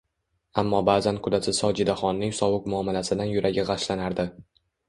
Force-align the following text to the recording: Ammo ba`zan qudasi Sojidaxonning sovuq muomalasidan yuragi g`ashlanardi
Ammo 0.61 0.79
ba`zan 0.89 1.19
qudasi 1.27 1.53
Sojidaxonning 1.57 2.35
sovuq 2.39 2.67
muomalasidan 2.75 3.35
yuragi 3.37 3.67
g`ashlanardi 3.73 4.31